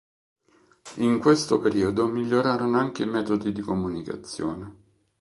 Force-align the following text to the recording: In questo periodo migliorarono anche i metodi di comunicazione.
In 0.95 1.19
questo 1.19 1.59
periodo 1.59 2.07
migliorarono 2.07 2.79
anche 2.79 3.03
i 3.03 3.07
metodi 3.07 3.51
di 3.51 3.61
comunicazione. 3.61 4.75